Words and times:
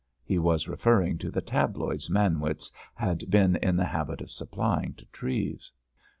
_"(He 0.23 0.39
was 0.39 0.67
referring 0.67 1.19
to 1.19 1.29
the 1.29 1.43
tabloids 1.43 2.09
Manwitz 2.09 2.71
had 2.95 3.29
been 3.29 3.57
in 3.57 3.75
the 3.75 3.85
habit 3.85 4.19
of 4.19 4.31
supplying 4.31 4.95
to 4.95 5.05
Treves.) 5.11 5.71